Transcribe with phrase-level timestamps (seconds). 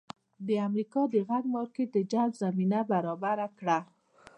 [0.47, 3.79] د امریکا د کار مارکېټ د جذب زمینه برابره کړه.